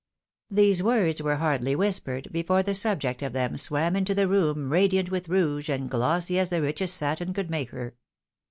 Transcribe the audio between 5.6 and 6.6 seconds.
and glossy as the